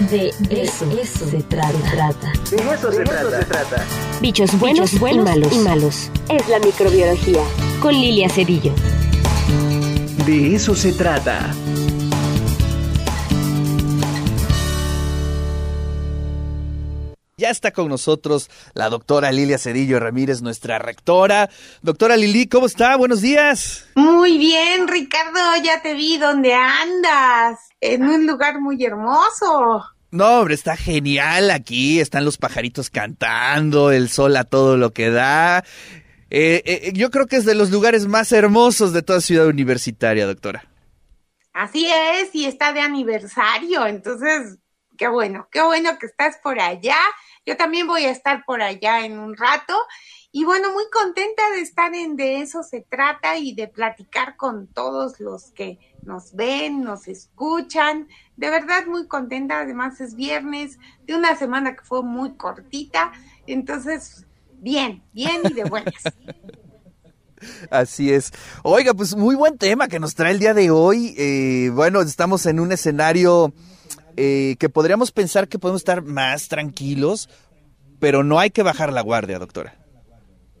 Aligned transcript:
De 0.00 0.32
eso, 0.50 0.86
se 1.28 1.42
trata. 1.42 2.32
De 2.50 2.56
eso, 2.56 2.92
se, 2.92 3.02
trata. 3.02 3.84
Bichos 4.20 4.56
buenos, 4.58 4.92
y, 4.92 4.98
malos. 5.18 5.52
y 5.52 5.58
malos. 5.58 6.10
Es 6.28 6.48
la 6.48 6.60
microbiología. 6.60 7.40
Con 7.80 7.94
Lilia 7.94 8.28
Cedillo. 8.28 8.72
De 10.24 10.54
eso 10.54 10.76
se 10.76 10.92
trata. 10.92 11.52
Ya 17.38 17.50
está 17.50 17.70
con 17.70 17.86
nosotros 17.86 18.50
la 18.74 18.88
doctora 18.88 19.30
Lilia 19.30 19.58
Cedillo 19.58 20.00
Ramírez, 20.00 20.42
nuestra 20.42 20.80
rectora. 20.80 21.48
Doctora 21.82 22.16
Lili, 22.16 22.48
¿cómo 22.48 22.66
está? 22.66 22.96
Buenos 22.96 23.20
días. 23.20 23.86
Muy 23.94 24.38
bien, 24.38 24.88
Ricardo, 24.88 25.38
ya 25.62 25.80
te 25.80 25.94
vi 25.94 26.18
dónde 26.18 26.52
andas, 26.52 27.60
en 27.80 28.02
un 28.02 28.26
lugar 28.26 28.60
muy 28.60 28.84
hermoso. 28.84 29.84
No, 30.10 30.40
hombre, 30.40 30.54
está 30.54 30.76
genial 30.76 31.52
aquí, 31.52 32.00
están 32.00 32.24
los 32.24 32.38
pajaritos 32.38 32.90
cantando, 32.90 33.92
el 33.92 34.08
sol 34.08 34.36
a 34.36 34.42
todo 34.42 34.76
lo 34.76 34.90
que 34.92 35.10
da. 35.10 35.64
Eh, 36.30 36.62
eh, 36.64 36.92
yo 36.92 37.12
creo 37.12 37.26
que 37.26 37.36
es 37.36 37.44
de 37.44 37.54
los 37.54 37.70
lugares 37.70 38.08
más 38.08 38.32
hermosos 38.32 38.92
de 38.92 39.02
toda 39.02 39.20
ciudad 39.20 39.46
universitaria, 39.46 40.26
doctora. 40.26 40.64
Así 41.52 41.86
es, 41.86 42.34
y 42.34 42.46
está 42.46 42.72
de 42.72 42.80
aniversario, 42.80 43.86
entonces, 43.86 44.58
qué 44.98 45.08
bueno, 45.08 45.48
qué 45.50 45.62
bueno 45.62 45.98
que 45.98 46.06
estás 46.06 46.36
por 46.42 46.60
allá 46.60 46.98
yo 47.48 47.56
también 47.56 47.86
voy 47.86 48.04
a 48.04 48.10
estar 48.10 48.44
por 48.44 48.60
allá 48.60 49.06
en 49.06 49.18
un 49.18 49.34
rato. 49.34 49.74
Y 50.30 50.44
bueno, 50.44 50.70
muy 50.70 50.84
contenta 50.92 51.50
de 51.54 51.62
estar 51.62 51.94
en 51.94 52.14
De 52.14 52.42
eso 52.42 52.62
se 52.62 52.82
trata 52.82 53.38
y 53.38 53.54
de 53.54 53.68
platicar 53.68 54.36
con 54.36 54.66
todos 54.66 55.18
los 55.18 55.50
que 55.52 55.78
nos 56.02 56.34
ven, 56.34 56.82
nos 56.82 57.08
escuchan. 57.08 58.06
De 58.36 58.50
verdad 58.50 58.84
muy 58.86 59.08
contenta, 59.08 59.60
además 59.60 59.98
es 60.02 60.14
viernes 60.14 60.78
de 61.06 61.14
una 61.14 61.36
semana 61.36 61.74
que 61.74 61.84
fue 61.84 62.02
muy 62.02 62.34
cortita. 62.34 63.12
Entonces, 63.46 64.26
bien, 64.58 65.02
bien 65.14 65.40
y 65.48 65.54
de 65.54 65.64
buenas. 65.64 66.02
Así 67.70 68.12
es. 68.12 68.30
Oiga, 68.62 68.92
pues 68.92 69.16
muy 69.16 69.36
buen 69.36 69.56
tema 69.56 69.88
que 69.88 70.00
nos 70.00 70.14
trae 70.14 70.32
el 70.32 70.38
día 70.38 70.52
de 70.52 70.70
hoy. 70.70 71.14
Eh, 71.16 71.70
bueno, 71.72 72.02
estamos 72.02 72.44
en 72.44 72.60
un 72.60 72.72
escenario 72.72 73.54
eh, 74.20 74.56
que 74.58 74.68
podríamos 74.68 75.12
pensar 75.12 75.46
que 75.46 75.60
podemos 75.60 75.82
estar 75.82 76.02
más 76.02 76.48
tranquilos, 76.48 77.30
pero 78.00 78.24
no 78.24 78.40
hay 78.40 78.50
que 78.50 78.64
bajar 78.64 78.92
la 78.92 79.00
guardia, 79.00 79.38
doctora. 79.38 79.78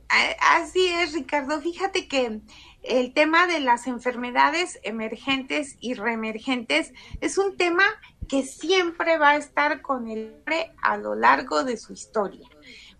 Así 0.08 0.86
es, 0.86 1.12
Ricardo. 1.12 1.60
Fíjate 1.60 2.06
que 2.06 2.40
el 2.84 3.12
tema 3.14 3.48
de 3.48 3.58
las 3.58 3.88
enfermedades 3.88 4.78
emergentes 4.84 5.76
y 5.80 5.94
reemergentes 5.94 6.92
es 7.20 7.36
un 7.36 7.56
tema 7.56 7.82
que 8.28 8.44
siempre 8.44 9.18
va 9.18 9.30
a 9.30 9.36
estar 9.38 9.82
con 9.82 10.06
el 10.06 10.34
hombre 10.34 10.72
a 10.80 10.96
lo 10.96 11.16
largo 11.16 11.64
de 11.64 11.78
su 11.78 11.92
historia. 11.92 12.48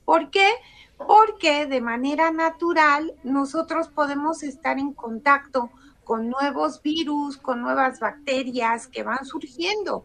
¿Por 0.05 0.31
qué? 0.31 0.51
Porque 0.97 1.67
de 1.67 1.81
manera 1.81 2.33
natural 2.33 3.15
nosotros 3.23 3.87
podemos 3.87 4.43
estar 4.43 4.77
en 4.81 4.93
contacto 4.93 5.71
con 6.03 6.29
nuevos 6.29 6.83
virus, 6.83 7.37
con 7.37 7.61
nuevas 7.63 8.01
bacterias 8.01 8.89
que 8.89 9.05
van 9.05 9.25
surgiendo 9.25 10.05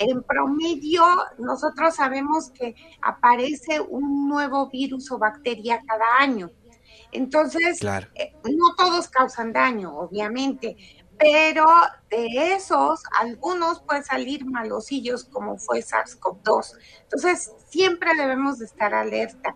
en 0.00 0.22
promedio, 0.22 1.04
nosotros 1.38 1.94
sabemos 1.94 2.50
que 2.50 2.74
aparece 3.02 3.80
un 3.80 4.28
nuevo 4.28 4.68
virus 4.70 5.12
o 5.12 5.18
bacteria 5.18 5.82
cada 5.86 6.16
año. 6.18 6.50
Entonces, 7.12 7.82
eh, 8.14 8.32
no 8.44 8.74
todos 8.76 9.08
causan 9.08 9.52
daño, 9.52 9.94
obviamente, 9.94 10.76
pero 11.18 11.66
de 12.08 12.54
esos, 12.54 13.02
algunos 13.18 13.80
pueden 13.82 14.02
salir 14.02 14.46
malosillos 14.46 15.24
como 15.24 15.58
fue 15.58 15.80
SARS-CoV-2. 15.80 16.78
Entonces, 17.02 17.52
siempre 17.68 18.10
debemos 18.16 18.58
de 18.58 18.64
estar 18.64 18.94
alerta. 18.94 19.54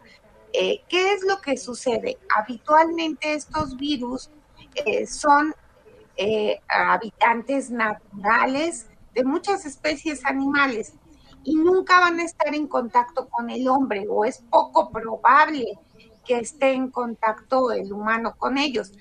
Eh, 0.52 0.82
¿Qué 0.90 1.14
es 1.14 1.24
lo 1.24 1.40
que 1.40 1.56
sucede? 1.56 2.18
Habitualmente 2.36 3.32
estos 3.32 3.78
virus 3.78 4.30
eh, 4.74 5.06
son 5.06 5.54
habitantes 6.68 7.70
naturales 7.70 8.86
de 9.14 9.24
muchas 9.24 9.64
especies 9.64 10.24
animales 10.24 10.94
y 11.44 11.56
nunca 11.56 12.00
van 12.00 12.18
a 12.18 12.24
estar 12.24 12.54
en 12.54 12.66
contacto 12.66 13.28
con 13.28 13.50
el 13.50 13.68
hombre 13.68 14.06
o 14.08 14.24
es 14.24 14.38
poco 14.50 14.90
probable 14.90 15.78
que 16.24 16.38
esté 16.38 16.72
en 16.72 16.90
contacto 16.90 17.70
el 17.70 17.92
humano 17.92 18.34
con 18.36 18.56
ellos. 18.58 18.92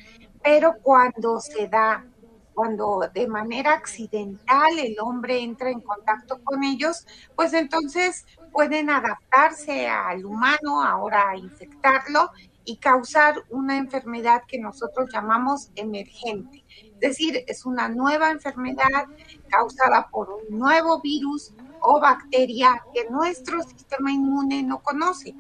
Pero 0.44 0.76
cuando 0.82 1.40
se 1.40 1.68
da, 1.70 2.06
cuando 2.54 3.10
de 3.14 3.28
manera 3.28 3.74
accidental 3.74 4.78
el 4.78 4.98
hombre 5.00 5.40
entra 5.42 5.70
en 5.70 5.80
contacto 5.80 6.44
con 6.44 6.64
ellos, 6.64 7.06
pues 7.36 7.54
entonces 7.54 8.26
pueden 8.52 8.90
adaptarse 8.90 9.88
al 9.88 10.26
humano, 10.26 10.84
ahora 10.84 11.30
a 11.30 11.38
infectarlo 11.38 12.30
y 12.66 12.78
causar 12.78 13.44
una 13.50 13.78
enfermedad 13.78 14.44
que 14.48 14.60
nosotros 14.60 15.10
llamamos 15.14 15.70
emergente. 15.76 16.64
Es 16.94 17.00
decir, 17.00 17.44
es 17.48 17.66
una 17.66 17.90
nueva 17.90 18.32
enfermedad 18.32 19.06
causada 19.50 20.08
por 20.10 20.30
un 20.30 20.58
nuevo 20.58 21.02
virus 21.02 21.54
o 21.82 22.00
bacteria 22.00 22.82
que 22.94 23.10
nuestro 23.10 23.62
sistema 23.64 24.12
inmune 24.12 24.64
no 24.64 24.82
conoce. 24.82 25.36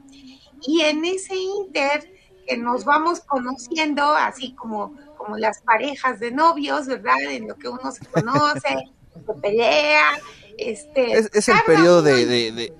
Y 0.62 0.82
en 0.82 1.06
ese 1.06 1.36
inter 1.36 2.14
que 2.46 2.58
nos 2.58 2.84
vamos 2.84 3.22
conociendo, 3.22 4.04
así 4.04 4.54
como, 4.54 4.94
como 5.18 5.38
las 5.38 5.62
parejas 5.62 6.20
de 6.20 6.32
novios, 6.32 6.88
¿verdad? 6.88 7.22
En 7.22 7.48
lo 7.48 7.56
que 7.56 7.70
uno 7.70 7.92
se 7.92 8.06
conoce, 8.06 8.92
se 9.26 9.34
pelea. 9.42 10.20
Este, 10.58 11.14
es, 11.14 11.50
el 11.50 11.56
periodo 11.66 12.02
de, 12.02 12.26
de, 12.26 12.74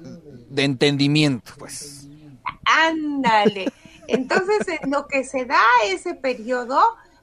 de 0.50 0.64
entendimiento, 0.64 1.54
pues. 1.58 2.08
Ándale. 2.66 3.72
Entonces, 4.14 4.68
en 4.82 4.92
lo 4.92 5.08
que 5.08 5.24
se 5.24 5.46
da 5.46 5.62
ese 5.88 6.14
periodo, 6.14 6.80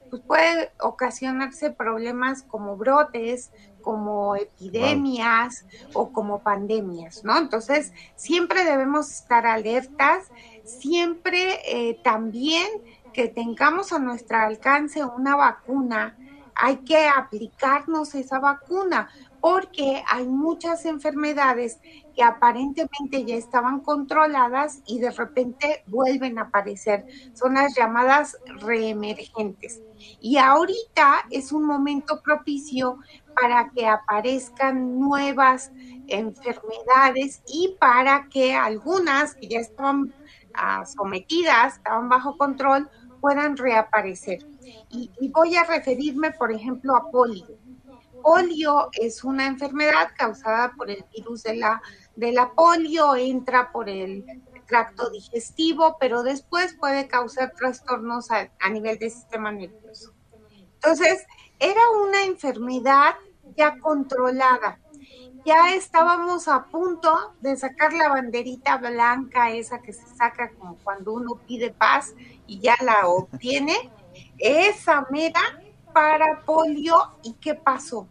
pues 0.09 0.21
puede 0.23 0.71
ocasionarse 0.81 1.71
problemas 1.71 2.43
como 2.43 2.75
brotes, 2.75 3.51
como 3.81 4.35
epidemias 4.35 5.65
o 5.93 6.11
como 6.11 6.39
pandemias, 6.39 7.23
¿no? 7.23 7.37
Entonces, 7.37 7.93
siempre 8.15 8.65
debemos 8.65 9.09
estar 9.09 9.45
alertas, 9.45 10.27
siempre 10.65 11.59
eh, 11.65 11.99
también 12.03 12.67
que 13.13 13.29
tengamos 13.29 13.93
a 13.93 13.99
nuestro 13.99 14.37
alcance 14.37 15.03
una 15.03 15.35
vacuna, 15.35 16.17
hay 16.55 16.77
que 16.77 17.07
aplicarnos 17.07 18.13
esa 18.13 18.39
vacuna 18.39 19.09
porque 19.41 20.03
hay 20.07 20.27
muchas 20.27 20.85
enfermedades 20.85 21.79
que 22.15 22.23
aparentemente 22.23 23.25
ya 23.25 23.35
estaban 23.35 23.79
controladas 23.79 24.81
y 24.85 24.99
de 24.99 25.09
repente 25.09 25.83
vuelven 25.87 26.37
a 26.37 26.43
aparecer. 26.43 27.05
Son 27.33 27.55
las 27.55 27.75
llamadas 27.75 28.37
reemergentes. 28.61 29.81
Y 30.19 30.37
ahorita 30.37 31.25
es 31.31 31.51
un 31.51 31.65
momento 31.65 32.21
propicio 32.23 32.99
para 33.39 33.71
que 33.71 33.87
aparezcan 33.87 34.99
nuevas 34.99 35.71
enfermedades 36.07 37.41
y 37.47 37.75
para 37.79 38.27
que 38.29 38.53
algunas 38.53 39.33
que 39.35 39.47
ya 39.47 39.59
estaban 39.59 40.13
ah, 40.53 40.85
sometidas, 40.85 41.77
estaban 41.77 42.09
bajo 42.09 42.37
control, 42.37 42.89
puedan 43.19 43.57
reaparecer. 43.57 44.45
Y, 44.89 45.09
y 45.19 45.29
voy 45.29 45.55
a 45.55 45.63
referirme, 45.63 46.31
por 46.31 46.51
ejemplo, 46.51 46.95
a 46.95 47.09
polio 47.09 47.57
polio 48.21 48.89
es 48.93 49.23
una 49.23 49.47
enfermedad 49.47 50.09
causada 50.17 50.73
por 50.77 50.89
el 50.89 51.03
virus 51.13 51.43
de 51.43 51.55
la, 51.55 51.81
de 52.15 52.31
la 52.31 52.51
polio, 52.51 53.15
entra 53.15 53.71
por 53.71 53.89
el 53.89 54.25
tracto 54.71 55.09
digestivo, 55.09 55.97
pero 55.99 56.23
después 56.23 56.73
puede 56.73 57.07
causar 57.07 57.51
trastornos 57.51 58.31
a, 58.31 58.49
nivel 58.69 58.97
del 58.97 59.11
sistema 59.11 59.51
nervioso. 59.51 60.13
Entonces, 60.75 61.25
era 61.59 61.81
una 62.05 62.23
enfermedad 62.23 63.15
ya 63.57 63.77
controlada. 63.79 64.79
Ya 65.43 65.73
estábamos 65.73 66.47
a 66.47 66.65
punto 66.65 67.35
de 67.41 67.57
sacar 67.57 67.93
la 67.93 68.09
banderita 68.09 68.77
blanca, 68.77 69.51
esa 69.51 69.81
que 69.81 69.91
se 69.91 70.05
saca 70.15 70.51
como 70.51 70.77
cuando 70.77 71.13
uno 71.13 71.41
pide 71.47 71.71
paz 71.71 72.13
y 72.47 72.59
ya 72.59 72.75
la 72.81 73.07
obtiene. 73.07 73.91
Esa 74.37 75.05
mera 75.09 75.41
para 75.93 76.41
polio 76.45 77.17
y 77.23 77.33
qué 77.33 77.55
pasó. 77.55 78.07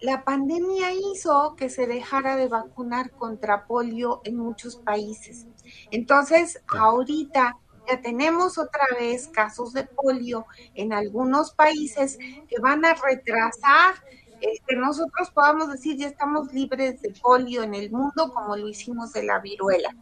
La 0.00 0.24
pandemia 0.24 0.92
hizo 0.92 1.54
que 1.56 1.68
se 1.68 1.86
dejara 1.86 2.36
de 2.36 2.48
vacunar 2.48 3.10
contra 3.10 3.66
polio 3.66 4.22
en 4.24 4.36
muchos 4.36 4.76
países. 4.76 5.46
Entonces, 5.90 6.62
ahorita 6.68 7.58
ya 7.88 8.00
tenemos 8.00 8.56
otra 8.56 8.86
vez 8.98 9.28
casos 9.28 9.72
de 9.72 9.84
polio 9.84 10.46
en 10.74 10.92
algunos 10.92 11.52
países 11.52 12.18
que 12.18 12.60
van 12.60 12.84
a 12.84 12.94
retrasar 12.94 13.94
eh, 14.40 14.58
que 14.66 14.74
nosotros 14.74 15.30
podamos 15.30 15.70
decir 15.70 15.98
ya 15.98 16.06
estamos 16.06 16.50
libres 16.52 17.02
de 17.02 17.12
polio 17.20 17.62
en 17.62 17.74
el 17.74 17.90
mundo 17.90 18.32
como 18.32 18.56
lo 18.56 18.68
hicimos 18.68 19.12
de 19.12 19.24
la 19.24 19.38
viruela. 19.38 19.94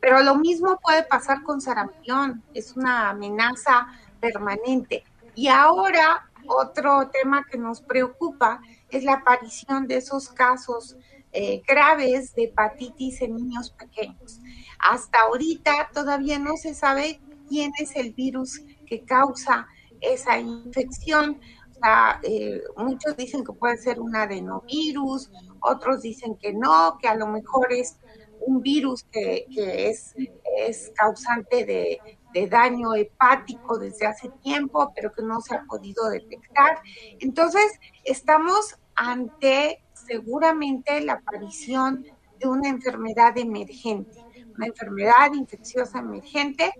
Pero 0.00 0.22
lo 0.22 0.34
mismo 0.34 0.80
puede 0.82 1.04
pasar 1.04 1.44
con 1.44 1.60
sarampión, 1.60 2.42
es 2.52 2.76
una 2.76 3.10
amenaza 3.10 3.86
permanente. 4.20 5.04
Y 5.36 5.48
ahora 5.48 6.28
otro 6.48 7.10
tema 7.10 7.44
que 7.50 7.58
nos 7.58 7.80
preocupa 7.80 8.60
es 8.90 9.04
la 9.04 9.14
aparición 9.14 9.86
de 9.86 9.96
esos 9.96 10.28
casos 10.28 10.96
eh, 11.32 11.62
graves 11.66 12.34
de 12.34 12.44
hepatitis 12.44 13.20
en 13.20 13.36
niños 13.36 13.70
pequeños. 13.70 14.40
Hasta 14.78 15.20
ahorita 15.20 15.90
todavía 15.92 16.38
no 16.38 16.56
se 16.56 16.74
sabe 16.74 17.20
quién 17.48 17.72
es 17.78 17.94
el 17.96 18.12
virus 18.12 18.62
que 18.86 19.04
causa 19.04 19.66
esa 20.00 20.38
infección. 20.38 21.40
Eh, 22.22 22.62
muchos 22.76 23.16
dicen 23.16 23.44
que 23.44 23.52
puede 23.52 23.76
ser 23.76 24.00
un 24.00 24.16
adenovirus, 24.16 25.30
otros 25.60 26.02
dicen 26.02 26.36
que 26.36 26.54
no, 26.54 26.96
que 26.98 27.08
a 27.08 27.14
lo 27.14 27.26
mejor 27.26 27.72
es 27.72 27.98
un 28.40 28.62
virus 28.62 29.04
que, 29.04 29.46
es 30.58 30.92
causante 30.94 31.64
de, 31.64 32.15
de 32.36 32.46
daño 32.48 32.94
hepático 32.94 33.78
desde 33.78 34.06
hace 34.06 34.28
tiempo, 34.42 34.92
pero 34.94 35.10
que 35.10 35.22
no 35.22 35.40
se 35.40 35.54
ha 35.54 35.64
podido 35.64 36.10
detectar. 36.10 36.82
Entonces, 37.18 37.80
estamos 38.04 38.76
ante 38.94 39.82
seguramente 39.94 41.00
la 41.00 41.14
aparición 41.14 42.04
de 42.38 42.46
una 42.46 42.68
enfermedad 42.68 43.38
emergente, 43.38 44.22
una 44.54 44.66
enfermedad 44.66 45.32
infecciosa 45.32 46.00
emergente 46.00 46.74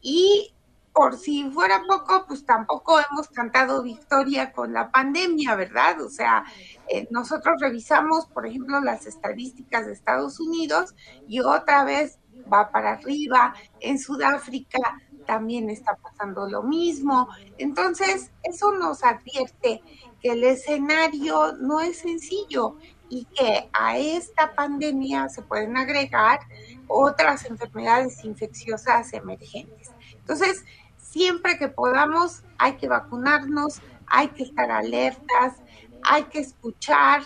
y 0.00 0.52
por 0.92 1.16
si 1.16 1.48
fuera 1.50 1.82
poco, 1.86 2.24
pues 2.26 2.44
tampoco 2.44 2.98
hemos 2.98 3.28
cantado 3.28 3.84
victoria 3.84 4.50
con 4.50 4.72
la 4.72 4.90
pandemia, 4.90 5.54
¿verdad? 5.54 6.00
O 6.00 6.08
sea, 6.08 6.44
eh, 6.88 7.06
nosotros 7.10 7.60
revisamos, 7.60 8.26
por 8.26 8.46
ejemplo, 8.46 8.80
las 8.80 9.06
estadísticas 9.06 9.86
de 9.86 9.92
Estados 9.92 10.40
Unidos 10.40 10.96
y 11.28 11.40
otra 11.40 11.84
vez 11.84 12.18
va 12.52 12.70
para 12.70 12.92
arriba. 12.92 13.54
En 13.80 13.98
Sudáfrica 13.98 14.98
también 15.26 15.68
está 15.70 15.96
pasando 15.96 16.48
lo 16.48 16.62
mismo. 16.62 17.28
Entonces, 17.58 18.30
eso 18.42 18.72
nos 18.72 19.04
advierte 19.04 19.82
que 20.20 20.32
el 20.32 20.44
escenario 20.44 21.52
no 21.54 21.80
es 21.80 21.98
sencillo 21.98 22.76
y 23.08 23.24
que 23.26 23.68
a 23.72 23.98
esta 23.98 24.54
pandemia 24.54 25.28
se 25.28 25.42
pueden 25.42 25.76
agregar 25.76 26.40
otras 26.88 27.44
enfermedades 27.44 28.24
infecciosas 28.24 29.12
emergentes. 29.12 29.90
Entonces, 30.12 30.64
siempre 30.96 31.58
que 31.58 31.68
podamos, 31.68 32.42
hay 32.58 32.76
que 32.76 32.88
vacunarnos, 32.88 33.80
hay 34.06 34.28
que 34.28 34.44
estar 34.44 34.70
alertas, 34.70 35.54
hay 36.02 36.24
que 36.24 36.40
escuchar 36.40 37.22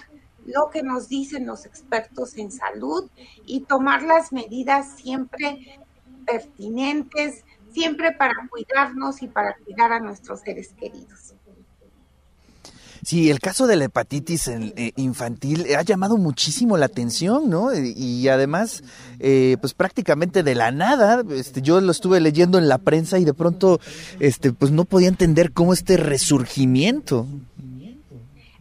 lo 0.47 0.71
que 0.71 0.83
nos 0.83 1.09
dicen 1.09 1.47
los 1.47 1.67
expertos 1.67 2.37
en 2.37 2.51
salud 2.51 3.11
y 3.47 3.61
tomar 3.61 4.03
las 4.03 4.33
medidas 4.33 4.97
siempre 4.97 5.81
pertinentes, 6.27 7.45
siempre 7.73 8.13
para 8.13 8.35
cuidarnos 8.49 9.23
y 9.23 9.29
para 9.29 9.57
cuidar 9.65 9.93
a 9.93 10.01
nuestros 10.01 10.41
seres 10.41 10.75
queridos. 10.79 11.35
Sí, 13.03 13.31
el 13.31 13.41
caso 13.41 13.67
de 13.67 13.77
la 13.77 13.87
hepatitis 13.87 14.49
eh, 14.49 14.93
infantil 14.97 15.67
ha 15.75 15.83
llamado 15.83 16.19
muchísimo 16.19 16.77
la 16.77 16.87
atención, 16.87 17.49
¿no? 17.49 17.75
Y 17.75 18.29
además, 18.29 18.85
eh, 19.21 19.57
pues 19.61 19.73
prácticamente 19.73 20.43
de 20.43 20.55
la 20.55 20.71
nada, 20.71 21.23
este, 21.31 21.63
yo 21.63 21.81
lo 21.81 21.93
estuve 21.93 22.21
leyendo 22.21 22.59
en 22.59 22.69
la 22.69 22.77
prensa 22.77 23.19
y 23.19 23.25
de 23.25 23.33
pronto, 23.33 23.81
este, 24.19 24.53
pues 24.53 24.71
no 24.71 24.85
podía 24.85 25.09
entender 25.09 25.53
cómo 25.53 25.73
este 25.73 25.97
resurgimiento. 25.97 27.27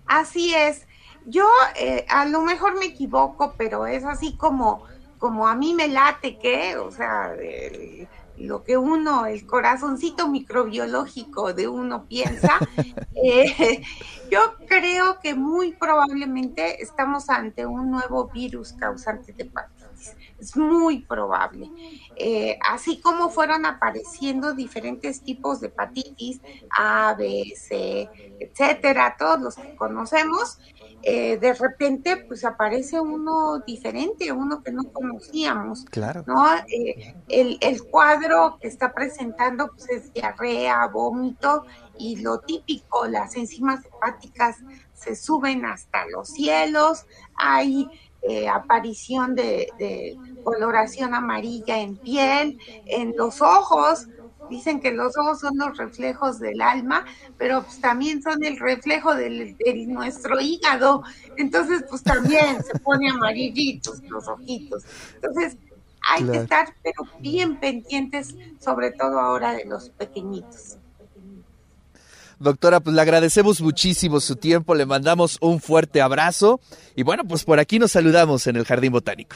Así 0.06 0.54
es. 0.54 0.88
Yo 1.30 1.48
eh, 1.76 2.06
a 2.10 2.26
lo 2.26 2.42
mejor 2.42 2.78
me 2.80 2.86
equivoco, 2.86 3.54
pero 3.58 3.86
es 3.86 4.04
así 4.04 4.36
como, 4.36 4.84
como 5.20 5.48
a 5.48 5.56
mí 5.56 5.74
me 5.74 5.88
late 5.88 6.40
que, 6.40 6.76
o 6.78 6.92
sea, 6.92 7.34
lo 8.40 8.64
que 8.64 8.78
uno, 8.78 9.26
el 9.26 9.46
corazoncito 9.46 10.28
microbiológico 10.28 11.54
de 11.54 11.68
uno 11.68 12.06
piensa, 12.06 12.58
eh, 13.24 13.82
yo 14.32 14.40
creo 14.68 15.20
que 15.22 15.36
muy 15.36 15.74
probablemente 15.74 16.82
estamos 16.82 17.30
ante 17.30 17.66
un 17.66 17.92
nuevo 17.92 18.28
virus 18.30 18.74
causante 18.74 19.34
de 19.34 19.44
hepatitis. 19.44 20.16
Es 20.40 20.56
muy 20.56 21.00
probable. 21.00 21.70
Eh, 22.16 22.58
así 22.66 23.02
como 23.02 23.30
fueron 23.30 23.66
apareciendo 23.66 24.54
diferentes 24.54 25.22
tipos 25.22 25.60
de 25.60 25.68
hepatitis, 25.68 26.40
A, 26.70 27.14
B, 27.18 27.54
C, 27.58 28.10
etcétera, 28.40 29.16
todos 29.20 29.42
los 29.42 29.56
que 29.56 29.76
conocemos, 29.76 30.60
eh, 31.02 31.38
de 31.38 31.54
repente 31.54 32.18
pues 32.18 32.44
aparece 32.44 33.00
uno 33.00 33.60
diferente, 33.60 34.32
uno 34.32 34.62
que 34.62 34.72
no 34.72 34.84
conocíamos. 34.92 35.86
Claro. 35.86 36.24
¿no? 36.28 36.46
Eh, 36.68 37.16
el, 37.30 37.58
el, 37.62 37.84
cuadro 37.84 38.58
que 38.62 38.68
está 38.68 38.94
presentando 38.94 39.70
pues 39.70 39.90
es 39.90 40.14
diarrea, 40.14 40.88
vómito 40.88 41.66
y 41.98 42.18
lo 42.18 42.40
típico, 42.40 43.08
las 43.08 43.36
enzimas 43.36 43.86
hepáticas 43.86 44.58
se 44.94 45.16
suben 45.16 45.66
hasta 45.66 46.06
los 46.08 46.30
cielos, 46.30 47.06
hay 47.36 47.88
eh, 48.22 48.50
aparición 48.50 49.34
de, 49.36 49.70
de 49.78 50.18
coloración 50.44 51.16
amarilla 51.16 51.80
en 51.80 51.96
piel, 51.96 52.60
en 52.86 53.16
los 53.16 53.42
ojos, 53.42 54.08
dicen 54.50 54.80
que 54.80 54.92
los 54.92 55.18
ojos 55.18 55.40
son 55.40 55.58
los 55.58 55.78
reflejos 55.78 56.40
del 56.40 56.62
alma, 56.62 57.06
pero 57.38 57.64
pues 57.64 57.80
también 57.82 58.22
son 58.22 58.44
el 58.44 58.60
reflejo 58.60 59.16
de 59.16 59.56
nuestro 59.88 60.40
hígado. 60.40 61.04
Entonces, 61.38 61.84
pues 61.90 62.04
también 62.04 62.64
se 62.64 62.78
pone 62.80 63.10
amarillitos 63.10 64.02
los 64.04 64.28
ojitos. 64.28 64.84
Entonces, 65.16 65.58
hay 66.08 66.24
que 66.24 66.38
estar 66.38 66.74
pero 66.84 67.04
bien 67.20 67.60
pendientes, 67.60 68.36
sobre 68.60 68.92
todo 68.92 69.20
ahora 69.20 69.54
de 69.54 69.66
los 69.66 69.90
pequeñitos. 69.90 70.78
Doctora, 72.40 72.80
pues 72.80 72.96
le 72.96 73.02
agradecemos 73.02 73.60
muchísimo 73.60 74.22
su 74.22 74.38
tiempo, 74.38 74.74
le 74.74 74.86
mandamos 74.86 75.38
un 75.42 75.60
fuerte 75.60 76.02
abrazo 76.02 76.62
y 76.96 77.04
bueno, 77.04 77.26
pues 77.26 77.44
por 77.44 77.60
aquí 77.60 77.80
nos 77.80 77.92
saludamos 77.92 78.48
en 78.48 78.56
el 78.56 78.64
Jardín 78.64 78.94
Botánico. 78.94 79.36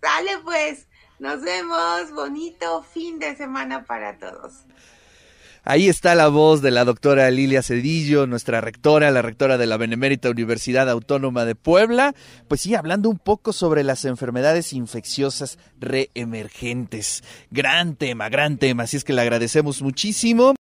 Dale 0.00 0.38
pues. 0.42 0.88
Nos 1.18 1.42
vemos. 1.42 2.12
Bonito 2.14 2.82
fin 2.82 3.18
de 3.18 3.36
semana 3.36 3.84
para 3.84 4.18
todos. 4.18 4.64
Ahí 5.64 5.88
está 5.88 6.14
la 6.14 6.28
voz 6.28 6.62
de 6.62 6.70
la 6.70 6.86
doctora 6.86 7.30
Lilia 7.30 7.62
Cedillo, 7.62 8.26
nuestra 8.26 8.62
rectora, 8.62 9.10
la 9.10 9.20
rectora 9.20 9.58
de 9.58 9.66
la 9.66 9.76
Benemérita 9.76 10.30
Universidad 10.30 10.88
Autónoma 10.88 11.44
de 11.44 11.56
Puebla. 11.56 12.14
Pues 12.48 12.62
sí, 12.62 12.74
hablando 12.74 13.10
un 13.10 13.18
poco 13.18 13.52
sobre 13.52 13.84
las 13.84 14.06
enfermedades 14.06 14.72
infecciosas 14.72 15.58
reemergentes. 15.78 17.22
Gran 17.50 17.96
tema, 17.96 18.30
gran 18.30 18.56
tema. 18.56 18.84
Así 18.84 18.96
es 18.96 19.04
que 19.04 19.12
le 19.12 19.20
agradecemos 19.20 19.82
muchísimo. 19.82 20.56